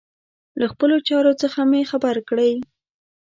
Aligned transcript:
له 0.59 0.65
خپلو 0.73 0.95
چارو 1.07 1.33
څخه 1.41 1.59
مي 1.71 1.81
خبر 1.91 2.15
کړئ. 2.29 2.53